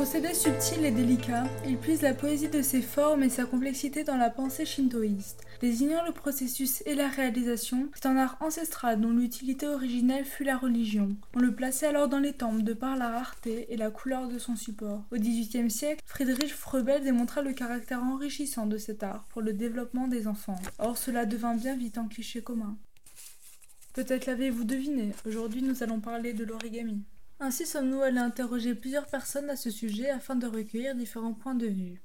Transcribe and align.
Procédé 0.00 0.32
subtil 0.32 0.86
et 0.86 0.90
délicat, 0.90 1.44
il 1.68 1.76
puise 1.76 2.00
la 2.00 2.14
poésie 2.14 2.48
de 2.48 2.62
ses 2.62 2.80
formes 2.80 3.22
et 3.22 3.28
sa 3.28 3.44
complexité 3.44 4.02
dans 4.02 4.16
la 4.16 4.30
pensée 4.30 4.64
shintoïste. 4.64 5.42
Désignant 5.60 6.02
le 6.06 6.12
processus 6.12 6.82
et 6.86 6.94
la 6.94 7.06
réalisation, 7.06 7.90
c'est 7.94 8.06
un 8.06 8.16
art 8.16 8.38
ancestral 8.40 8.98
dont 8.98 9.10
l'utilité 9.10 9.68
originelle 9.68 10.24
fut 10.24 10.44
la 10.44 10.56
religion. 10.56 11.10
On 11.36 11.40
le 11.40 11.54
plaçait 11.54 11.86
alors 11.86 12.08
dans 12.08 12.18
les 12.18 12.32
temples 12.32 12.62
de 12.62 12.72
par 12.72 12.96
la 12.96 13.10
rareté 13.10 13.66
et 13.68 13.76
la 13.76 13.90
couleur 13.90 14.26
de 14.28 14.38
son 14.38 14.56
support. 14.56 15.04
Au 15.12 15.16
XVIIIe 15.16 15.70
siècle, 15.70 16.02
Friedrich 16.06 16.54
Froebel 16.54 17.04
démontra 17.04 17.42
le 17.42 17.52
caractère 17.52 18.02
enrichissant 18.02 18.64
de 18.64 18.78
cet 18.78 19.02
art 19.02 19.26
pour 19.28 19.42
le 19.42 19.52
développement 19.52 20.08
des 20.08 20.26
enfants. 20.26 20.58
Or 20.78 20.96
cela 20.96 21.26
devint 21.26 21.56
bien 21.56 21.76
vite 21.76 21.98
un 21.98 22.08
cliché 22.08 22.40
commun. 22.40 22.78
Peut-être 23.92 24.24
l'avez-vous 24.24 24.64
deviné, 24.64 25.12
aujourd'hui 25.26 25.60
nous 25.60 25.82
allons 25.82 26.00
parler 26.00 26.32
de 26.32 26.44
l'origami. 26.44 27.04
Ainsi 27.42 27.64
sommes-nous 27.64 28.02
allés 28.02 28.18
interroger 28.18 28.74
plusieurs 28.74 29.06
personnes 29.06 29.48
à 29.48 29.56
ce 29.56 29.70
sujet 29.70 30.10
afin 30.10 30.36
de 30.36 30.46
recueillir 30.46 30.94
différents 30.94 31.32
points 31.32 31.54
de 31.54 31.66
vue. 31.66 32.02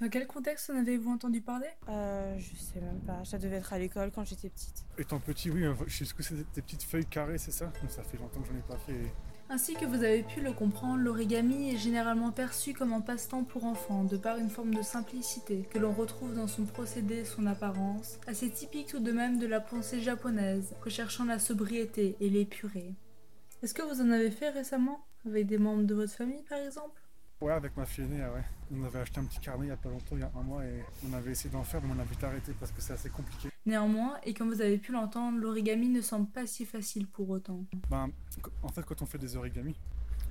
Dans 0.00 0.08
quel 0.08 0.26
contexte 0.26 0.70
en 0.70 0.76
avez-vous 0.76 1.10
entendu 1.10 1.42
parler? 1.42 1.66
Euh, 1.90 2.38
Je 2.38 2.56
sais 2.56 2.80
même 2.80 3.00
pas. 3.00 3.22
Ça 3.24 3.36
devait 3.36 3.56
être 3.56 3.72
à 3.72 3.78
l'école 3.78 4.10
quand 4.14 4.24
j'étais 4.24 4.48
petite. 4.48 4.86
Étant 4.96 5.18
petit, 5.20 5.50
oui, 5.50 5.64
je 5.86 5.94
sais 5.94 6.04
ce 6.06 6.14
que 6.14 6.22
c'est 6.22 6.36
des 6.36 6.62
petites 6.62 6.84
feuilles 6.84 7.04
carrées, 7.04 7.36
c'est 7.36 7.50
ça? 7.50 7.70
Ça 7.88 8.02
fait 8.02 8.16
longtemps 8.16 8.40
que 8.40 8.48
j'en 8.48 8.58
ai 8.58 8.62
pas 8.62 8.78
fait. 8.78 9.12
Ainsi 9.50 9.74
que 9.74 9.84
vous 9.84 10.04
avez 10.04 10.22
pu 10.22 10.40
le 10.40 10.52
comprendre, 10.52 11.02
l'origami 11.02 11.74
est 11.74 11.78
généralement 11.78 12.30
perçu 12.30 12.72
comme 12.72 12.92
un 12.94 13.00
passe-temps 13.00 13.44
pour 13.44 13.64
enfants, 13.64 14.04
de 14.04 14.16
par 14.16 14.38
une 14.38 14.50
forme 14.50 14.74
de 14.74 14.82
simplicité 14.82 15.66
que 15.70 15.78
l'on 15.78 15.92
retrouve 15.92 16.34
dans 16.34 16.46
son 16.46 16.64
procédé 16.64 17.16
et 17.16 17.24
son 17.24 17.46
apparence, 17.46 18.18
assez 18.26 18.50
typique 18.50 18.88
tout 18.88 19.00
de 19.00 19.12
même 19.12 19.38
de 19.38 19.46
la 19.46 19.60
pensée 19.60 20.00
japonaise, 20.00 20.74
recherchant 20.82 21.24
la 21.24 21.38
sobriété 21.38 22.16
et 22.20 22.30
l'épurée. 22.30 22.94
Est-ce 23.60 23.74
que 23.74 23.82
vous 23.82 24.00
en 24.00 24.10
avez 24.12 24.30
fait 24.30 24.50
récemment 24.50 25.04
Avec 25.26 25.46
des 25.46 25.58
membres 25.58 25.82
de 25.82 25.94
votre 25.94 26.12
famille 26.12 26.44
par 26.48 26.58
exemple? 26.58 27.02
Ouais, 27.40 27.52
avec 27.52 27.76
ma 27.76 27.86
fille 27.86 28.04
aînée, 28.04 28.22
ouais. 28.22 28.44
On 28.72 28.84
avait 28.84 29.00
acheté 29.00 29.18
un 29.18 29.24
petit 29.24 29.40
carnet 29.40 29.66
il 29.66 29.68
y 29.70 29.72
a 29.72 29.76
pas 29.76 29.88
longtemps, 29.88 30.16
il 30.16 30.20
y 30.20 30.22
a 30.22 30.30
un 30.36 30.42
mois, 30.42 30.64
et 30.64 30.82
on 31.08 31.12
avait 31.12 31.32
essayé 31.32 31.50
d'en 31.50 31.62
faire, 31.62 31.80
mais 31.82 31.92
on 31.96 32.00
a 32.00 32.04
vite 32.04 32.22
arrêté 32.22 32.52
parce 32.58 32.72
que 32.72 32.80
c'est 32.80 32.92
assez 32.92 33.10
compliqué. 33.10 33.48
Néanmoins, 33.66 34.16
et 34.24 34.34
comme 34.34 34.48
vous 34.52 34.60
avez 34.60 34.78
pu 34.78 34.92
l'entendre, 34.92 35.38
l'origami 35.38 35.88
ne 35.88 36.00
semble 36.00 36.28
pas 36.28 36.46
si 36.46 36.64
facile 36.64 37.06
pour 37.06 37.30
autant. 37.30 37.64
Ben, 37.90 38.10
en 38.62 38.68
fait, 38.68 38.82
quand 38.84 39.02
on 39.02 39.06
fait 39.06 39.18
des 39.18 39.36
origamis, 39.36 39.76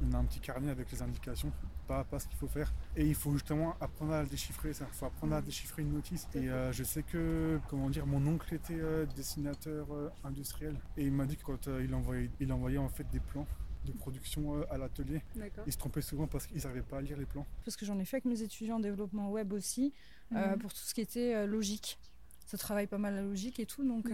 on 0.05 0.13
a 0.13 0.17
un 0.17 0.25
petit 0.25 0.39
carnet 0.39 0.69
avec 0.69 0.91
les 0.91 1.01
indications, 1.01 1.51
pas, 1.87 2.03
pas 2.03 2.19
ce 2.19 2.27
qu'il 2.27 2.37
faut 2.37 2.47
faire. 2.47 2.73
Et 2.95 3.05
il 3.05 3.15
faut 3.15 3.31
justement 3.33 3.75
apprendre 3.79 4.13
à 4.13 4.23
déchiffrer 4.23 4.73
ça. 4.73 4.85
Il 4.91 4.95
faut 4.95 5.05
apprendre 5.05 5.35
à 5.35 5.41
déchiffrer 5.41 5.81
une 5.81 5.93
notice. 5.93 6.27
Et 6.35 6.49
euh, 6.49 6.71
je 6.71 6.83
sais 6.83 7.03
que, 7.03 7.59
comment 7.69 7.89
dire, 7.89 8.05
mon 8.05 8.25
oncle 8.27 8.53
était 8.53 8.79
euh, 8.79 9.05
dessinateur 9.15 9.87
euh, 9.91 10.09
industriel. 10.23 10.75
Et 10.97 11.05
il 11.05 11.11
m'a 11.11 11.25
dit 11.25 11.37
que 11.37 11.43
quand 11.43 11.67
il, 11.67 11.93
envoyait, 11.93 12.29
il 12.39 12.51
envoyait 12.51 12.77
en 12.77 12.89
fait 12.89 13.07
des 13.11 13.19
plans 13.19 13.47
de 13.85 13.91
production 13.93 14.61
à 14.69 14.77
l'atelier. 14.77 15.21
Il 15.65 15.71
se 15.71 15.77
trompait 15.77 16.01
souvent 16.01 16.27
parce 16.27 16.45
qu'ils 16.45 16.61
n'arrivaient 16.63 16.81
pas 16.81 16.97
à 16.97 17.01
lire 17.01 17.17
les 17.17 17.25
plans. 17.25 17.45
Parce 17.63 17.77
que 17.77 17.85
j'en 17.85 17.97
ai 17.99 18.05
fait 18.05 18.17
avec 18.17 18.25
mes 18.25 18.41
étudiants 18.41 18.77
en 18.77 18.79
développement 18.81 19.31
web 19.31 19.53
aussi, 19.53 19.93
mhm. 20.31 20.57
pour 20.59 20.73
tout 20.73 20.81
ce 20.81 20.93
qui 20.93 20.99
était 20.99 21.47
logique. 21.47 21.97
Ça 22.45 22.57
travaille 22.57 22.87
pas 22.87 22.97
mal 22.97 23.15
la 23.15 23.21
logique 23.21 23.61
et 23.61 23.65
tout. 23.65 23.87
Donc, 23.87 24.09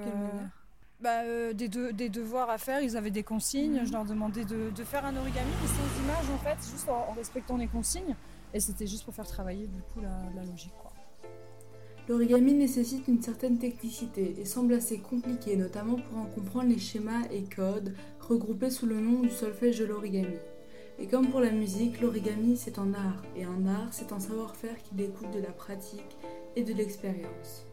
bah, 0.99 1.23
euh, 1.23 1.53
des, 1.53 1.67
devoirs 1.67 2.49
à 2.49 2.57
faire, 2.57 2.81
ils 2.81 2.95
avaient 2.95 3.11
des 3.11 3.23
consignes. 3.23 3.81
Je 3.85 3.91
leur 3.91 4.05
demandais 4.05 4.45
de, 4.45 4.71
faire 4.83 5.05
un 5.05 5.15
origami, 5.15 5.51
mais 5.61 5.67
sans 5.67 6.03
images 6.03 6.29
en 6.33 6.37
fait, 6.37 6.71
juste 6.71 6.89
en, 6.89 7.11
respectant 7.13 7.57
les 7.57 7.67
consignes. 7.67 8.15
Et 8.53 8.59
c'était 8.59 8.87
juste 8.87 9.03
pour 9.03 9.13
faire 9.13 9.27
travailler 9.27 9.67
du 9.67 9.81
coup 9.81 10.01
la, 10.01 10.43
logique. 10.43 10.71
L'origami 12.07 12.53
nécessite 12.53 13.07
une 13.07 13.21
certaine 13.21 13.57
technicité 13.57 14.35
et 14.39 14.45
semble 14.45 14.73
assez 14.73 14.99
compliqué, 14.99 15.55
notamment 15.55 15.95
pour 15.95 16.17
en 16.17 16.25
comprendre 16.25 16.69
les 16.69 16.79
schémas 16.79 17.23
et 17.31 17.43
codes 17.43 17.95
regroupés 18.19 18.69
sous 18.69 18.85
le 18.85 18.99
nom 18.99 19.21
du 19.21 19.29
solfège 19.29 19.79
de 19.79 19.85
l'origami. 19.85 20.35
Et 20.99 21.07
comme 21.07 21.29
pour 21.29 21.39
la 21.39 21.51
musique, 21.51 22.01
l'origami 22.01 22.57
c'est 22.57 22.77
un 22.77 22.93
art, 22.93 23.23
et 23.35 23.45
un 23.45 23.65
art 23.67 23.87
c'est 23.91 24.11
un 24.11 24.19
savoir-faire 24.19 24.81
qui 24.83 24.95
découle 24.95 25.31
de 25.31 25.39
la 25.39 25.51
pratique 25.51 26.17
et 26.55 26.63
de 26.63 26.73
l'expérience. 26.73 27.65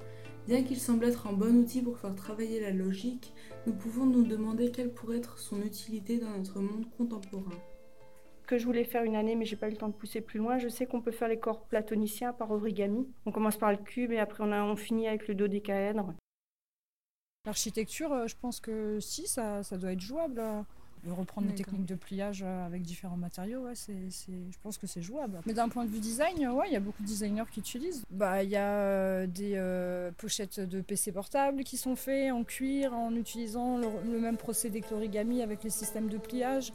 Bien 0.48 0.64
qu'il 0.64 0.78
semble 0.78 1.04
être 1.04 1.26
un 1.26 1.32
bon 1.32 1.62
outil 1.62 1.82
pour 1.82 1.98
faire 1.98 2.14
travailler 2.14 2.60
la 2.60 2.70
logique, 2.70 3.32
nous 3.66 3.72
pouvons 3.72 4.06
nous 4.06 4.24
demander 4.24 4.70
quelle 4.70 4.92
pourrait 4.92 5.18
être 5.18 5.38
son 5.38 5.60
utilité 5.62 6.18
dans 6.18 6.30
notre 6.30 6.60
monde 6.60 6.86
contemporain. 6.96 7.58
Que 8.46 8.58
je 8.58 8.64
voulais 8.64 8.84
faire 8.84 9.04
une 9.04 9.14
année, 9.14 9.36
mais 9.36 9.44
j'ai 9.44 9.54
pas 9.54 9.68
eu 9.68 9.72
le 9.72 9.76
temps 9.76 9.88
de 9.88 9.94
pousser 9.94 10.20
plus 10.20 10.38
loin. 10.38 10.58
Je 10.58 10.68
sais 10.68 10.86
qu'on 10.86 11.00
peut 11.00 11.12
faire 11.12 11.28
les 11.28 11.38
corps 11.38 11.62
platoniciens 11.66 12.32
par 12.32 12.50
origami. 12.50 13.06
On 13.26 13.32
commence 13.32 13.58
par 13.58 13.70
le 13.70 13.78
cube 13.78 14.10
et 14.10 14.18
après 14.18 14.42
on, 14.42 14.50
a, 14.50 14.64
on 14.64 14.74
finit 14.74 15.06
avec 15.06 15.28
le 15.28 15.36
dodécaèdre. 15.36 16.14
L'architecture, 17.46 18.12
euh, 18.12 18.26
je 18.26 18.36
pense 18.36 18.60
que 18.60 18.98
si, 18.98 19.28
ça, 19.28 19.62
ça 19.62 19.78
doit 19.78 19.92
être 19.92 20.00
jouable 20.00 20.42
reprendre 21.08 21.48
des 21.48 21.54
techniques 21.54 21.86
de 21.86 21.94
pliage 21.94 22.42
euh, 22.44 22.66
avec 22.66 22.82
différents 22.82 23.16
matériaux, 23.16 23.60
ouais, 23.60 23.74
c'est, 23.74 24.10
je 24.10 24.58
pense 24.62 24.78
que 24.78 24.86
c'est 24.86 25.02
jouable. 25.02 25.40
Mais 25.46 25.54
d'un 25.54 25.68
point 25.68 25.84
de 25.84 25.90
vue 25.90 26.00
design, 26.00 26.48
ouais, 26.48 26.66
il 26.68 26.72
y 26.72 26.76
a 26.76 26.80
beaucoup 26.80 27.02
de 27.02 27.08
designers 27.08 27.44
qui 27.50 27.60
utilisent. 27.60 28.04
Bah, 28.10 28.42
il 28.42 28.50
y 28.50 28.56
a 28.56 28.68
euh, 28.68 29.26
des 29.26 29.54
euh, 29.56 30.10
pochettes 30.16 30.60
de 30.60 30.80
PC 30.80 31.12
portables 31.12 31.64
qui 31.64 31.76
sont 31.76 31.96
faites 31.96 32.32
en 32.32 32.44
cuir 32.44 32.92
en 32.94 33.14
utilisant 33.14 33.78
le, 33.78 33.88
le 34.10 34.20
même 34.20 34.36
procédé 34.36 34.80
que 34.80 34.90
l'origami 34.90 35.42
avec 35.42 35.62
les 35.64 35.70
systèmes 35.70 36.08
de 36.08 36.18
pliage. 36.18 36.72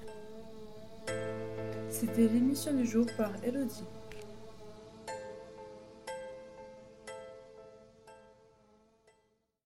C'était 1.89 2.27
l'émission 2.27 2.73
du 2.73 2.85
jour 2.85 3.05
par 3.17 3.31
Elodie. 3.43 3.83